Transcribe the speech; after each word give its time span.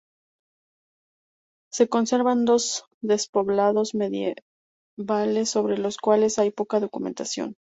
Se 1.71 1.87
conservan 1.87 2.43
dos 2.45 2.85
despoblados 3.01 3.93
medievales 3.93 5.51
sobre 5.51 5.77
los 5.77 5.99
cuales 5.99 6.39
hay 6.39 6.49
poca 6.49 6.79
documentación. 6.79 7.53